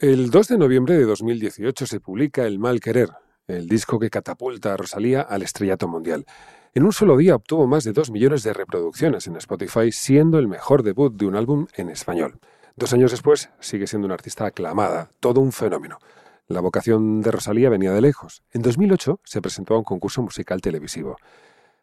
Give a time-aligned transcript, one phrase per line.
[0.00, 3.10] El 2 de noviembre de 2018 se publica El Mal Querer,
[3.46, 6.26] el disco que catapulta a Rosalía al estrellato mundial.
[6.74, 10.48] En un solo día obtuvo más de 2 millones de reproducciones en Spotify, siendo el
[10.48, 12.40] mejor debut de un álbum en español.
[12.74, 16.00] Dos años después, sigue siendo una artista aclamada, todo un fenómeno.
[16.48, 18.42] La vocación de Rosalía venía de lejos.
[18.50, 21.18] En 2008 se presentó a un concurso musical televisivo.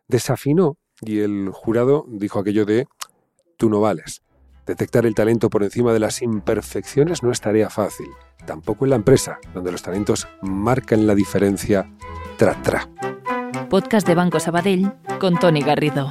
[0.09, 2.87] Desafinó y el jurado dijo aquello de
[3.55, 4.21] tú no vales.
[4.65, 8.07] Detectar el talento por encima de las imperfecciones no es tarea fácil,
[8.45, 11.91] tampoco en la empresa, donde los talentos marcan la diferencia
[12.37, 12.87] tra tra.
[13.69, 16.09] Podcast de Banco Sabadell con Tony Garrido.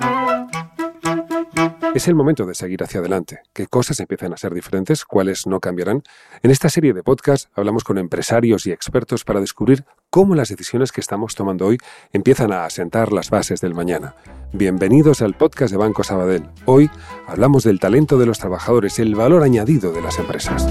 [1.95, 3.41] Es el momento de seguir hacia adelante.
[3.53, 5.05] ¿Qué cosas empiezan a ser diferentes?
[5.05, 6.03] ¿Cuáles no cambiarán?
[6.43, 10.91] En esta serie de podcast hablamos con empresarios y expertos para descubrir cómo las decisiones
[10.91, 11.79] que estamos tomando hoy
[12.13, 14.17] empiezan a asentar las bases del mañana.
[14.53, 16.49] Bienvenidos al podcast de Banco Sabadell.
[16.67, 16.91] Hoy
[17.29, 20.67] hablamos del talento de los trabajadores, el valor añadido de las empresas.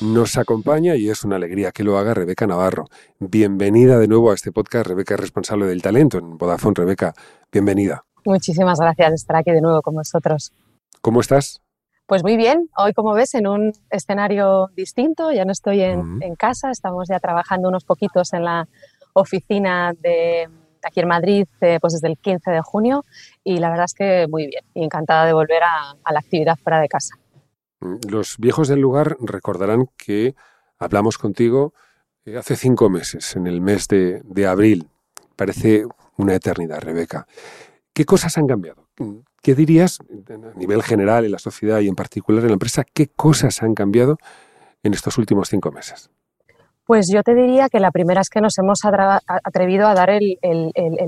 [0.00, 2.84] Nos acompaña y es una alegría que lo haga Rebeca Navarro.
[3.18, 4.86] Bienvenida de nuevo a este podcast.
[4.86, 6.74] Rebeca es responsable del talento en Vodafone.
[6.76, 7.14] Rebeca,
[7.50, 8.04] bienvenida.
[8.24, 10.52] Muchísimas gracias de estar aquí de nuevo con vosotros.
[11.00, 11.61] ¿Cómo estás?
[12.12, 16.34] Pues muy bien, hoy como ves en un escenario distinto, ya no estoy en, en
[16.34, 18.68] casa, estamos ya trabajando unos poquitos en la
[19.14, 20.46] oficina de
[20.82, 23.06] aquí en Madrid eh, pues desde el 15 de junio
[23.42, 26.58] y la verdad es que muy bien y encantada de volver a, a la actividad
[26.62, 27.14] fuera de casa.
[28.06, 30.34] Los viejos del lugar recordarán que
[30.78, 31.72] hablamos contigo
[32.26, 34.90] eh, hace cinco meses, en el mes de, de, abril.
[35.34, 35.86] Parece
[36.18, 37.26] una eternidad, Rebeca.
[37.94, 38.86] ¿Qué cosas han cambiado?
[39.42, 42.84] ¿Qué dirías a nivel general en la sociedad y en particular en la empresa?
[42.84, 44.18] ¿Qué cosas han cambiado
[44.84, 46.10] en estos últimos cinco meses?
[46.84, 50.40] Pues yo te diría que la primera es que nos hemos atrevido a dar el,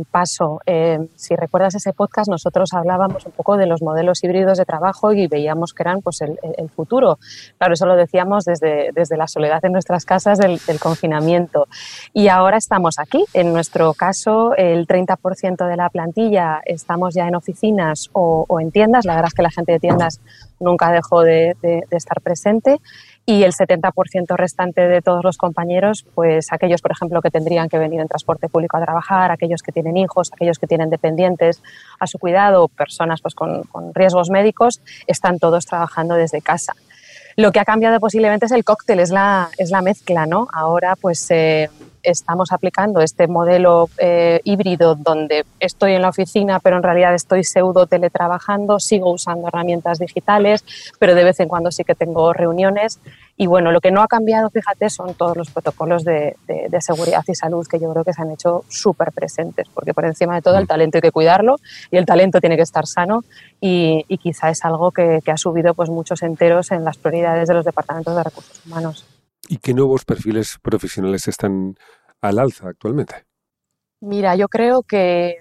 [0.09, 0.61] paso.
[0.67, 5.13] Eh, si recuerdas ese podcast, nosotros hablábamos un poco de los modelos híbridos de trabajo
[5.13, 6.39] y veíamos que eran pues, el,
[6.71, 7.19] futuro.
[7.59, 11.67] Claro, eso lo decíamos desde, desde la soledad en nuestras casas del, confinamiento.
[12.13, 13.25] Y ahora estamos aquí.
[13.33, 19.05] En nuestro caso, el 30% de la plantilla estamos ya en oficinas o, en tiendas.
[19.05, 20.21] La verdad es que la gente de tiendas
[20.61, 22.81] nunca dejó de, de, de estar presente
[23.27, 27.79] y el 70% restante de todos los compañeros, pues aquellos, por ejemplo, que tendrían que
[27.79, 31.63] venir en transporte público a trabajar, aquellos que tienen hijos, aquellos que tienen dependientes
[31.99, 36.75] a su cuidado, personas pues, con, con riesgos médicos, están todos trabajando desde casa.
[37.37, 40.47] Lo que ha cambiado posiblemente es el cóctel, es la, es la mezcla, ¿no?
[40.53, 41.69] Ahora, pues eh,
[42.05, 47.45] estamos aplicando este modelo eh, híbrido donde estoy en la oficina, pero en realidad estoy
[47.45, 50.65] pseudo teletrabajando, sigo usando herramientas digitales,
[50.99, 53.01] pero de vez en cuando sí que tengo reuniones.
[53.37, 56.81] Y bueno, lo que no ha cambiado, fíjate, son todos los protocolos de, de, de
[56.81, 60.37] seguridad y salud que yo creo que se han hecho súper presentes, porque por encima
[60.37, 61.57] de todo el talento hay que cuidarlo
[61.91, 63.25] y el talento tiene que estar sano
[63.61, 67.49] y, y quizá es algo que, que ha subido pues, muchos enteros en las prioridades
[67.49, 69.14] de los departamentos de recursos humanos.
[69.49, 71.77] ¿Y qué nuevos perfiles profesionales están
[72.21, 73.25] al alza actualmente?
[74.01, 75.37] Mira, yo creo que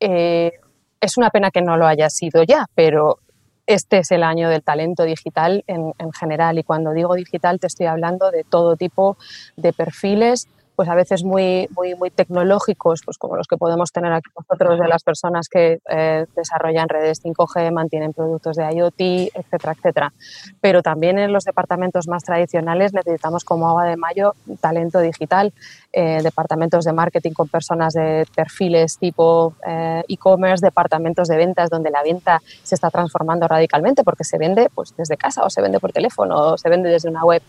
[0.00, 0.52] eh,
[1.00, 3.18] es una pena que no lo haya sido ya, pero
[3.66, 7.68] este es el año del talento digital en, en, general y cuando digo digital te
[7.68, 9.16] estoy hablando de todo tipo
[9.56, 14.12] de perfiles, pues a veces muy, muy, muy tecnológicos, pues como los que podemos tener
[14.12, 19.00] aquí nosotros de las personas que eh, desarrollan redes 5G, mantienen productos de IoT,
[19.34, 20.12] etcétera, etcétera.
[20.60, 25.52] Pero también en los departamentos más tradicionales necesitamos como agua de mayo talento digital,
[25.92, 31.90] eh, departamentos de marketing con personas de perfiles tipo eh, e-commerce, departamentos de ventas donde
[31.90, 35.80] la venta se está transformando radicalmente porque se vende pues, desde casa o se vende
[35.80, 37.42] por teléfono o se vende desde una web.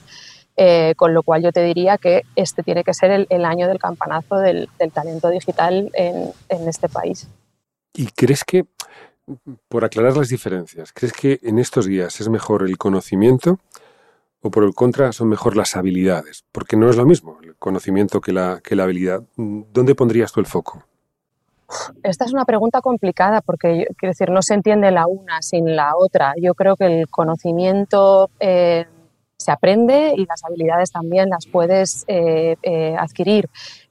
[0.56, 3.68] Eh, con lo cual yo te diría que este tiene que ser el, el año
[3.68, 7.28] del campanazo del, del talento digital en, en, este país.
[7.92, 8.66] ¿Y crees que,
[9.68, 13.58] por aclarar las diferencias, crees que en estos días es mejor el conocimiento
[14.42, 16.44] o por el contra son mejor las habilidades?
[16.52, 19.24] Porque no es lo mismo el conocimiento que la, que la habilidad.
[19.36, 20.84] ¿Dónde pondrías tú el foco?
[22.04, 25.94] Esta es una pregunta complicada porque, quiero decir, no se entiende la una sin la
[25.98, 26.36] otra.
[26.40, 28.30] Yo creo que el conocimiento...
[28.40, 28.86] Eh,
[29.44, 33.50] se aprende y las habilidades también las puedes eh, eh, adquirir.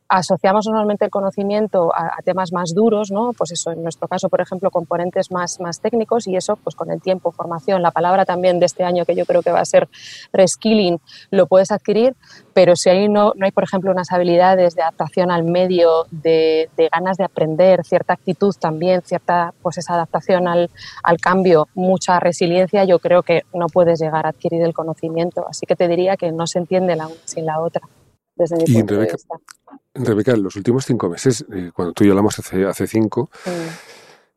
[0.09, 3.33] Asociamos normalmente el conocimiento a, temas más duros, ¿no?
[3.33, 6.91] Pues eso, en nuestro caso, por ejemplo, componentes más, más técnicos y eso, pues con
[6.91, 9.65] el tiempo, formación, la palabra también de este año que yo creo que va a
[9.65, 9.89] ser
[10.33, 11.01] reskilling,
[11.31, 12.15] lo puedes adquirir,
[12.53, 16.69] pero si ahí no, no hay, por ejemplo, unas habilidades de adaptación al medio, de,
[16.93, 20.71] ganas de aprender, cierta actitud también, cierta, pues esa adaptación al,
[21.03, 25.47] al cambio, mucha resiliencia, yo creo que no puedes llegar a adquirir el conocimiento.
[25.49, 27.83] Así que te diría que no se entiende la una sin la otra.
[28.37, 29.17] Desde mi punto de vista.
[29.95, 33.31] Rebeca, en los últimos cinco meses, eh, cuando tú y yo hablamos hace, hace cinco,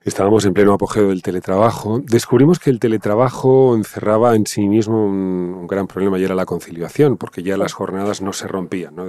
[0.05, 5.65] estábamos en pleno apogeo del teletrabajo, descubrimos que el teletrabajo encerraba en sí mismo un,
[5.67, 8.95] gran problema y era la conciliación, porque ya las jornadas no se rompían.
[8.95, 9.05] ¿no?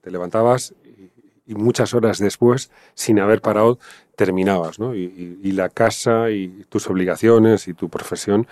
[0.00, 3.78] te levantabas y, muchas horas después, sin haber parado,
[4.16, 4.78] terminabas.
[4.78, 4.94] ¿no?
[4.94, 8.46] Y, la casa y tus obligaciones y tu profesión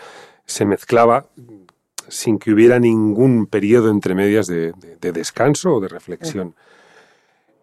[0.46, 1.26] se mezclaba
[2.08, 6.54] sin que hubiera ningún periodo entre medias de, descanso o de reflexión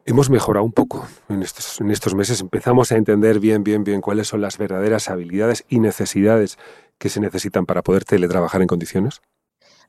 [0.05, 2.41] hemos mejorado un poco en estos, en estos meses.
[2.41, 6.57] Empezamos a entender bien, bien, bien cuáles son las verdaderas habilidades y necesidades
[6.97, 9.21] que se necesitan para poder teletrabajar en condiciones.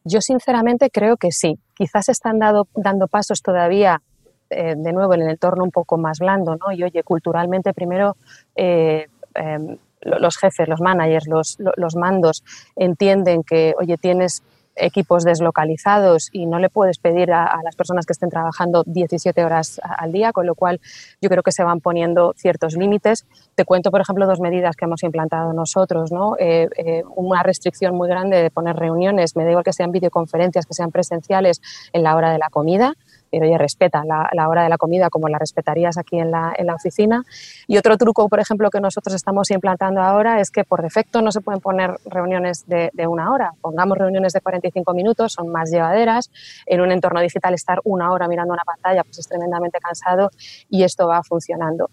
[0.04, 1.58] Yo sinceramente creo que sí.
[1.74, 4.02] Quizás están dando pasos todavía,
[4.50, 6.72] eh, de nuevo, en el entorno un poco más blando, ¿no?
[6.72, 8.16] Y oye, culturalmente primero
[8.56, 12.44] eh, em, los jefes, los managers, los, los mandos
[12.76, 14.42] entienden que, oye, tienes
[14.76, 19.80] equipos deslocalizados y no le puedes pedir a, las personas que estén trabajando 17 horas
[19.82, 20.80] al día, con lo cual
[21.20, 23.26] yo creo que se van poniendo ciertos límites.
[23.54, 26.12] Te cuento, por ejemplo, dos medidas que hemos implantado nosotros.
[26.12, 26.36] ¿no?
[26.38, 30.66] Eh, eh, una restricción muy grande de poner reuniones, me da igual que sean videoconferencias,
[30.66, 31.60] que sean presenciales
[31.92, 32.94] en la hora de la comida
[33.30, 37.24] pero ya respeta la, hora de la comida como la respetarías aquí en la, oficina.
[37.66, 41.32] Y otro truco, por ejemplo, que nosotros estamos implantando ahora es que por defecto no
[41.32, 43.52] se pueden poner reuniones de, de, una hora.
[43.60, 46.30] Pongamos reuniones de 45 minutos, son más llevaderas.
[46.66, 50.30] En un entorno digital estar una hora mirando una pantalla pues es tremendamente cansado
[50.68, 51.90] y esto va funcionando.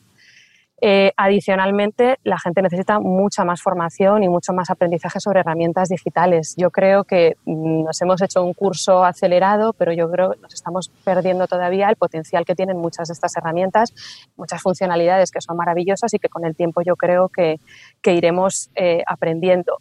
[0.79, 6.53] Eh, adicionalmente, la gente necesita mucha más formación y mucho más aprendizaje sobre herramientas digitales.
[6.55, 10.53] Yo creo que mm, nos hemos hecho un curso acelerado, pero yo creo que nos
[10.53, 13.91] estamos perdiendo todavía el potencial que tienen muchas de estas herramientas,
[14.35, 17.59] muchas funcionalidades que son maravillosas y que con el tiempo yo creo que,
[18.03, 19.79] iremos eh, aprendiendo.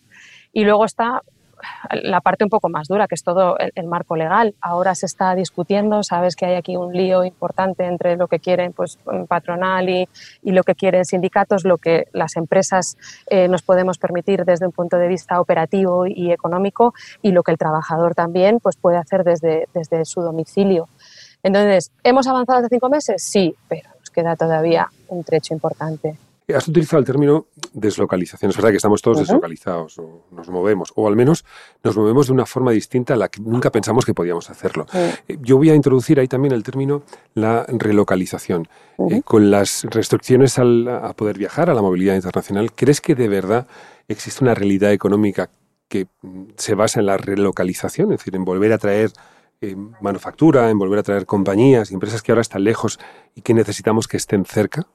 [0.52, 1.22] Y luego está
[1.90, 4.54] la parte un poco más dura, que es todo el, marco legal.
[4.60, 8.72] Ahora se está discutiendo, sabes que hay aquí un lío importante entre lo que quieren
[8.72, 8.98] pues,
[9.28, 10.08] patronal y,
[10.42, 12.96] lo que quieren sindicatos, lo que las empresas
[13.28, 17.52] eh, nos podemos permitir desde un punto de vista operativo y económico y lo que
[17.52, 20.88] el trabajador también pues, puede hacer desde, desde su domicilio.
[21.42, 23.22] Entonces, ¿hemos avanzado hace cinco meses?
[23.22, 26.16] Sí, pero nos queda todavía un trecho importante.
[26.54, 28.50] Has utilizado el término deslocalización.
[28.50, 31.44] Es verdad que estamos todos deslocalizados o nos movemos, o al menos
[31.82, 34.86] nos movemos de una forma distinta a la que nunca pensamos que podíamos hacerlo.
[34.94, 37.02] Eh, yo voy a introducir ahí también el término
[37.34, 38.68] la relocalización.
[39.10, 43.28] Eh, con las restricciones al, a poder viajar, a la movilidad internacional, ¿crees que de
[43.28, 43.66] verdad
[44.06, 45.50] existe una realidad económica
[45.88, 48.12] que mm, se basa en la relocalización?
[48.12, 49.10] Es decir, en volver a traer
[49.60, 53.00] eh, manufactura, en volver a traer compañías, empresas que ahora están lejos
[53.34, 54.86] y que necesitamos que estén cerca?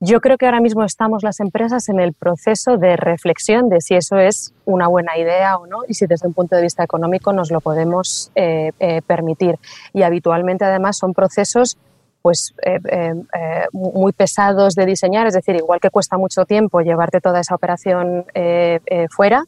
[0.00, 3.94] Yo creo que ahora mismo estamos las empresas en el proceso de reflexión de si
[3.94, 7.32] eso es una buena idea o no y si desde un punto de vista económico
[7.32, 9.56] nos lo podemos eh, eh, permitir.
[9.92, 11.78] Y habitualmente además son procesos
[12.22, 12.78] pues eh,
[13.72, 18.24] muy pesados de diseñar, es decir, igual que cuesta mucho tiempo llevarte toda esa operación
[19.10, 19.44] fuera,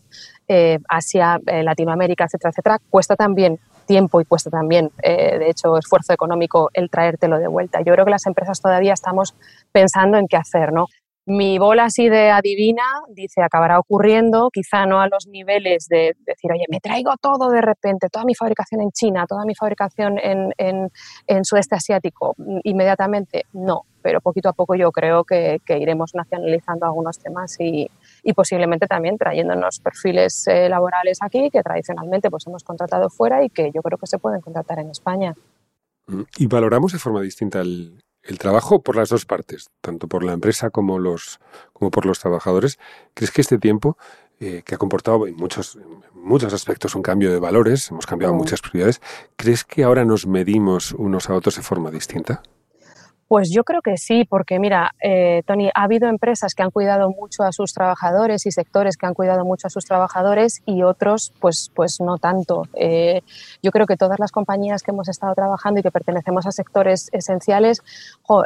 [0.87, 6.71] Asia, Latinoamérica, etcétera, etcétera, cuesta también tiempo y cuesta también, eh, de hecho, esfuerzo económico
[6.75, 7.81] el traértelo de vuelta.
[7.81, 9.35] Yo creo que las empresas todavía estamos
[9.73, 10.87] pensando en qué hacer, ¿no?
[11.29, 16.53] Mi bola así de adivina dice acabará ocurriendo, quizá no a los niveles de decir,
[16.53, 20.53] oye, me traigo todo de repente, toda mi fabricación en China, toda mi fabricación en,
[20.57, 20.89] en,
[21.27, 26.87] en sudeste asiático, inmediatamente, no, pero poquito a poco yo creo que, que iremos nacionalizando
[26.87, 27.91] algunos temas y,
[28.27, 33.51] y posiblemente también trayéndonos perfiles eh, laborales aquí que tradicionalmente pues hemos contratado fuera y
[33.51, 35.33] que yo creo que se pueden contratar en España.
[36.09, 38.03] Mm, y valoramos de forma distinta el,
[38.41, 41.39] trabajo por las dos partes, tanto por la empresa como, los,
[41.73, 42.81] como por los trabajadores.
[43.15, 43.97] ¿Crees que este tiempo,
[44.41, 45.79] eh, que ha comportado en muchos,
[46.13, 48.39] muchos aspectos un cambio de valores, hemos cambiado mm.
[48.39, 49.01] muchas prioridades,
[49.37, 52.43] ¿crees que ahora nos medimos unos a otros de forma distinta?
[53.29, 57.11] Pues yo creo que sí, porque mira, eh, Tony, ha habido empresas que han cuidado
[57.11, 61.33] mucho a sus trabajadores y sectores que han cuidado mucho a sus trabajadores y otros,
[61.41, 62.69] pues, pues no tanto.
[62.75, 63.23] Eh,
[63.65, 67.09] yo creo que todas las compañías que hemos estado trabajando y que pertenecemos a sectores
[67.11, 67.83] esenciales,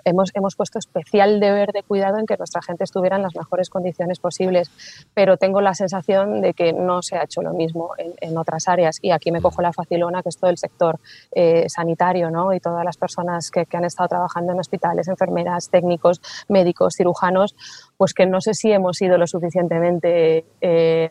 [0.06, 3.68] hemos, hemos puesto especial deber de cuidado en que nuestra gente estuviera en las mejores
[3.68, 4.70] condiciones posibles,
[5.12, 8.98] pero tengo la sensación de que no se ha hecho lo mismo en, otras áreas
[9.02, 10.98] y aquí me cojo la facilona, que es todo el sector
[11.32, 12.54] eh, sanitario ¿no?
[12.54, 17.56] y todas las personas que, que han estado trabajando en hospitales, enfermeras, técnicos, médicos, cirujanos,
[17.96, 21.10] pues que no sé si hemos sido lo suficientemente eh,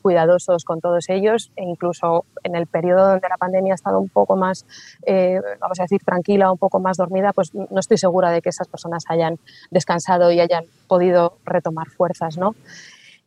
[0.00, 4.08] cuidadosos con todos ellos e incluso en el periodo donde la pandemia ha estado un
[4.08, 4.64] poco más,
[5.04, 8.48] eh, vamos a decir, tranquila, un poco más dormida, pues no estoy segura de que
[8.48, 9.38] esas personas hayan
[9.70, 12.54] descansado y hayan podido retomar fuerzas, ¿no?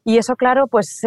[0.03, 1.01] Y eso, claro, pues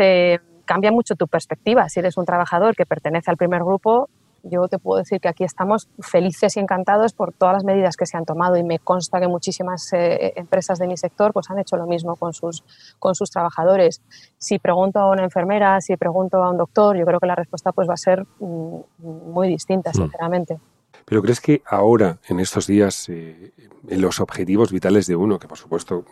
[0.66, 1.88] cambia mucho tu perspectiva.
[1.88, 4.10] Si eres un trabajador que pertenece al primer grupo,
[4.42, 8.06] yo te puedo decir que aquí estamos felices y encantados por todas las medidas que
[8.06, 11.58] se han tomado y me consta que muchísimas eh, empresas de mi sector pues han
[11.58, 12.64] hecho lo mismo con sus,
[12.98, 14.02] con sus trabajadores.
[14.38, 17.72] Si pregunto a una enfermera, si pregunto a un doctor, yo creo que la respuesta
[17.72, 19.94] pues va a ser mm, muy distinta, mm.
[19.94, 20.58] sinceramente.
[21.04, 23.52] Pero crees que ahora, en estos días, eh,
[23.88, 26.04] en los objetivos vitales de uno, que por supuesto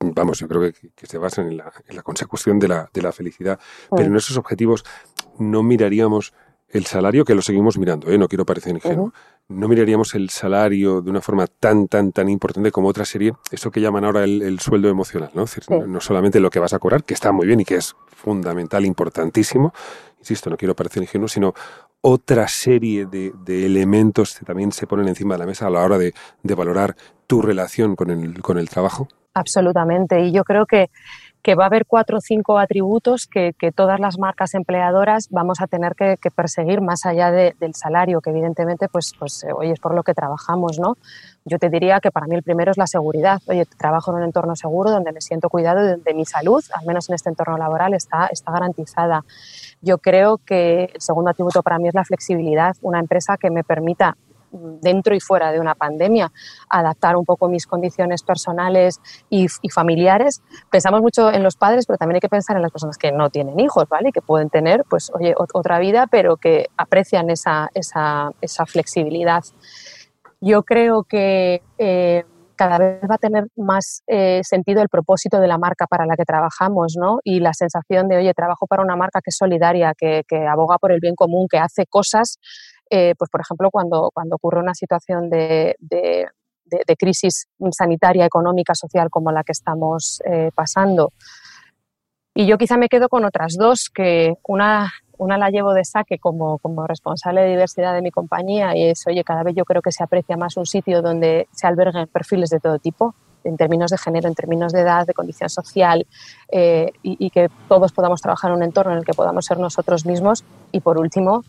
[0.00, 3.12] vamos, yo creo que, se basan en la, en la consecución de la, de la
[3.12, 3.60] felicidad,
[3.90, 4.84] pero en esos objetivos
[5.38, 6.32] no miraríamos
[6.72, 8.18] el salario, que lo seguimos mirando, ¿eh?
[8.18, 9.12] no quiero parecer ingenuo,
[9.48, 13.70] no miraríamos el salario de una forma tan, tan, tan importante como otra serie, eso
[13.70, 15.44] que llaman ahora el, sueldo emocional, ¿no?
[15.86, 18.84] no solamente lo que vas a cobrar, que está muy bien y que es fundamental,
[18.84, 19.72] importantísimo,
[20.18, 21.54] insisto, no quiero parecer ingenuo, sino
[22.02, 23.32] otra serie de,
[23.66, 26.96] elementos que también se ponen encima de la mesa a la hora de, de valorar
[27.26, 29.08] tu relación con el, con el trabajo.
[29.34, 30.90] Absolutamente, y yo creo que
[31.42, 35.66] que va a haber cuatro o cinco atributos que, todas las marcas empleadoras vamos a
[35.66, 40.02] tener que, perseguir más allá del salario, que evidentemente, pues, pues eh, es por lo
[40.02, 40.96] que trabajamos, ¿no?
[41.44, 43.40] Yo te diría que para mí el primero es la seguridad.
[43.46, 46.86] Oye, trabajo en un entorno seguro donde me siento cuidado y donde mi salud, al
[46.86, 49.24] menos en este entorno laboral, está, está garantizada.
[49.80, 52.76] Yo creo que el segundo atributo para mí es la flexibilidad.
[52.82, 54.16] Una empresa que me permita
[54.52, 56.32] dentro y fuera de una pandemia,
[56.68, 60.42] adaptar un poco mis condiciones personales y, familiares.
[60.70, 63.30] Pensamos mucho en los padres, pero también hay que pensar en las personas que no
[63.30, 64.12] tienen hijos, ¿vale?
[64.12, 69.44] Que pueden tener, pues, oye, otra vida, pero que aprecian esa, esa, esa flexibilidad.
[70.40, 72.24] Yo creo que eh,
[72.60, 76.14] cada vez va a tener más eh, sentido el propósito de la marca para la
[76.14, 77.18] que trabajamos, ¿no?
[77.24, 80.76] Y la sensación de, oye, trabajo para una marca que es solidaria, que, que aboga
[80.76, 82.38] por el bien común, que hace cosas
[82.90, 86.26] eh, pues por ejemplo, cuando, cuando ocurre una situación de, de,
[86.98, 91.12] crisis sanitaria, económica, social como la que estamos eh, pasando.
[92.34, 96.18] Y yo quizá me quedo con otras dos, que una, una la llevo de saque
[96.18, 99.82] como, como responsable de diversidad de mi compañía y es, oye, cada vez yo creo
[99.82, 103.90] que se aprecia más un sitio donde se alberguen perfiles de todo tipo, en términos
[103.90, 106.06] de género, en términos de edad, de condición social,
[106.52, 109.58] eh, y, y, que todos podamos trabajar en un entorno en el que podamos ser
[109.58, 110.44] nosotros mismos.
[110.72, 111.42] Y por último,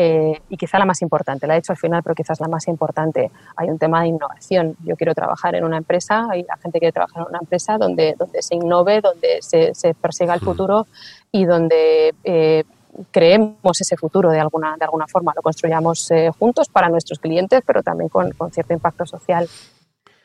[0.00, 2.68] eh, y quizá la más importante, la he dicho al final, pero quizás la más
[2.68, 4.76] importante, hay un tema de innovación.
[4.84, 8.14] Yo quiero trabajar en una empresa, y la gente quiere trabajar en una empresa donde,
[8.16, 10.86] donde se innove, donde se, se persiga el futuro
[11.32, 12.62] y donde eh,
[13.10, 17.60] creemos ese futuro de alguna, de alguna forma, lo construyamos eh, juntos para nuestros clientes,
[17.66, 19.48] pero también con, con cierto impacto social.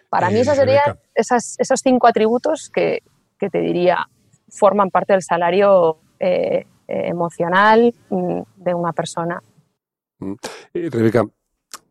[0.07, 3.01] Para mí esos serían esas, esos cinco atributos que,
[3.39, 4.07] que, te diría
[4.49, 5.97] forman parte del salario
[6.87, 9.41] emocional mm, de una persona.
[10.23, 10.35] Mm.
[10.73, 11.23] Eh, Rebeca,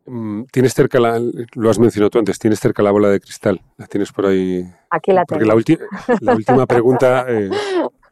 [0.05, 1.19] mm, tienes cerca la,
[1.53, 4.65] lo has mencionado tú antes, tienes cerca la bola de cristal, la tienes por ahí.
[4.89, 5.39] Aquí la tengo.
[5.39, 5.79] Porque
[6.21, 7.49] la, última pregunta eh,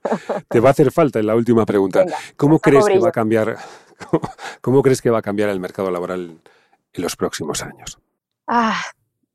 [0.49, 2.05] te va a hacer falta en la última pregunta.
[2.35, 3.57] ¿Cómo crees que va a cambiar?
[4.61, 6.39] Cómo, crees que va a cambiar el mercado laboral
[6.93, 7.99] en los próximos años?
[8.47, 8.81] Ah,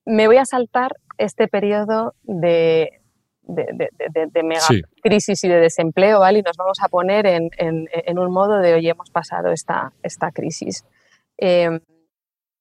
[0.05, 3.01] me voy a saltar este periodo de,
[3.47, 4.61] de, mega
[5.03, 6.41] crisis y de desempleo, ¿vale?
[6.41, 10.85] Y nos vamos a poner en, un modo de, hoy hemos pasado esta, esta crisis.
[11.39, 11.81] Em,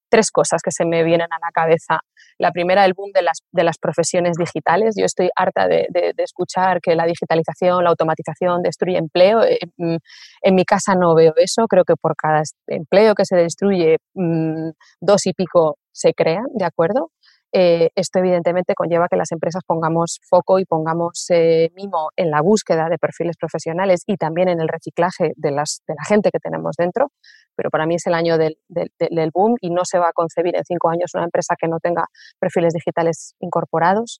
[0.10, 2.00] tres cosas que se me vienen a la cabeza.
[2.38, 4.96] La primera, el boom de las, de las profesiones digitales.
[4.98, 5.88] Yo estoy harta de,
[6.18, 9.44] escuchar que la digitalización, la automatización destruye empleo.
[9.44, 9.98] Eh, mm,
[10.42, 11.68] en mi casa no veo eso.
[11.68, 14.70] Creo que por cada empleo que se destruye, mm,
[15.02, 17.12] dos y pico se crean, ¿de acuerdo?
[17.58, 22.42] Eh, esto evidentemente conlleva que las empresas pongamos foco y pongamos eh, mimo en la
[22.42, 26.76] búsqueda de perfiles profesionales y también en el reciclaje de, las, la gente que tenemos
[26.78, 27.14] dentro.
[27.56, 30.58] Pero para mí es el año del, del, boom y no se va a concebir
[30.58, 32.04] en cinco años una empresa que no tenga
[32.42, 34.20] perfiles digitales incorporados.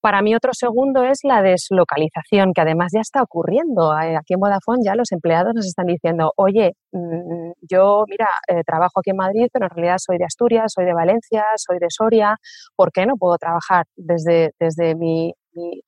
[0.00, 3.92] Para mí otro segundo es la deslocalización, que además ya está ocurriendo.
[3.98, 8.62] Eh, aquí en Vodafone ya los empleados nos están diciendo, oye, mm, yo, mira, eh,
[8.64, 11.86] trabajo aquí en Madrid, pero en realidad soy de Asturias, soy de Valencia, soy de
[11.88, 12.36] Soria.
[12.76, 15.32] ¿Por qué no puedo trabajar desde, desde, mi,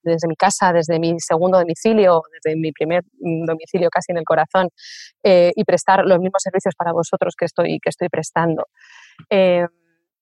[0.02, 4.24] desde mi casa, desde mi segundo domicilio, desde mi primer mm, domicilio casi en el
[4.24, 4.70] corazón
[5.22, 8.64] eh, y prestar los mismos servicios para vosotros que estoy, que estoy prestando?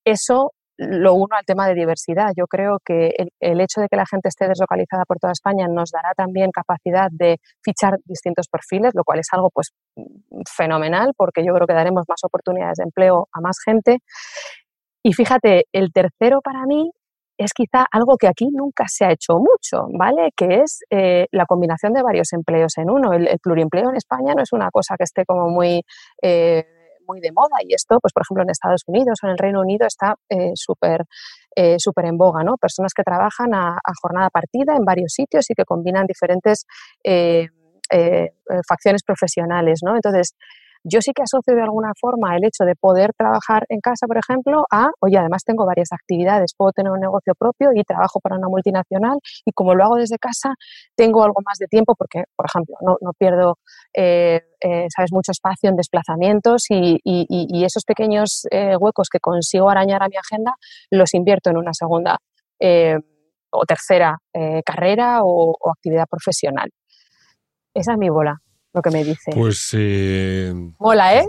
[0.04, 2.30] eso lo uno al tema de diversidad.
[2.36, 5.90] Yo creo que el, hecho de que la gente esté deslocalizada por toda España nos
[5.90, 9.72] dará también capacidad de fichar distintos perfiles, lo cual es algo pues
[10.48, 13.98] fenomenal porque yo creo que daremos más oportunidades de empleo a más gente.
[15.02, 16.90] Y fíjate, el tercero para mí
[17.38, 20.30] es quizá algo que aquí nunca se ha hecho mucho, ¿vale?
[20.36, 23.12] Que es eh, la combinación de varios empleos en uno.
[23.12, 25.82] El, pluriempleo en España no es una cosa que esté como muy
[26.20, 26.64] eh,
[27.08, 29.60] muy de moda y esto, pues por ejemplo en Estados Unidos o en el Reino
[29.60, 31.04] Unido está eh, súper
[31.56, 32.56] eh, en boga, ¿no?
[32.56, 36.66] Personas que trabajan a, jornada partida en varios sitios y que combinan diferentes
[37.02, 37.48] eh,
[38.68, 39.96] facciones profesionales, ¿no?
[39.96, 40.34] Entonces,
[40.84, 44.18] yo sí que asocio de alguna forma el hecho de poder trabajar en casa, por
[44.18, 48.36] ejemplo, a, oye, además tengo varias actividades, puedo tener un negocio propio y trabajo para
[48.36, 50.54] una multinacional y como lo hago desde casa,
[50.96, 53.58] tengo algo más de tiempo porque, por ejemplo, no, no pierdo,
[53.94, 56.98] eh, eh, sabes, mucho espacio en desplazamientos y,
[57.64, 60.54] esos pequeños eh, huecos que consigo arañar a mi agenda
[60.90, 62.16] los invierto en una segunda
[63.50, 64.16] o tercera
[64.64, 66.70] carrera o actividad profesional.
[67.74, 68.40] Esa es mi bola
[68.72, 69.32] lo que me dice.
[69.34, 69.70] Pues...
[69.72, 71.26] Eh, Mola, ¿eh?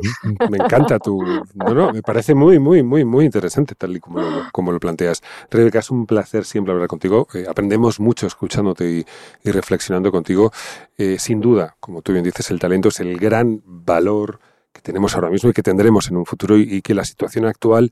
[0.50, 1.22] Me encanta tu...
[1.56, 4.80] No, no, me parece muy, muy, muy, muy interesante tal y como lo, como lo
[4.80, 5.22] planteas.
[5.50, 7.28] Rebeca, es un placer siempre hablar contigo.
[7.34, 9.06] Eh, aprendemos mucho escuchándote
[9.44, 10.52] y, reflexionando contigo.
[10.98, 14.40] Eh, sin duda, como tú bien dices, el talento es el gran valor
[14.74, 17.92] que tenemos ahora mismo y que tendremos en un futuro y, que la situación actual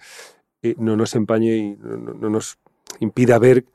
[0.78, 2.58] no nos empañe y no nos
[3.00, 3.66] impida ver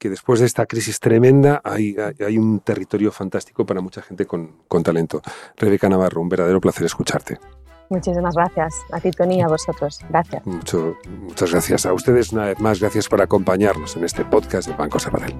[0.00, 1.94] que después de esta crisis tremenda hay,
[2.26, 5.20] hay, un territorio fantástico para mucha gente con, con, talento.
[5.58, 7.38] Rebeca Navarro, un verdadero placer escucharte.
[7.90, 10.00] Muchísimas gracias a ti, Tony, a vosotros.
[10.08, 10.46] Gracias.
[10.46, 12.80] Mucho, muchas gracias a ustedes una vez más.
[12.80, 15.36] Gracias por acompañarnos en este podcast de Banco Sabadell.